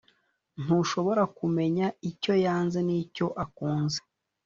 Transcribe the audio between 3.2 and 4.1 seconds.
akunze